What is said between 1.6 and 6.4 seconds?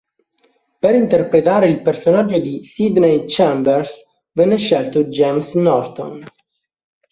il personaggio di Sidney Chambers venne scelto James Norton.